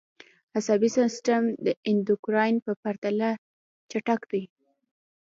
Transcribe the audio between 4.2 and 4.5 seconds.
دی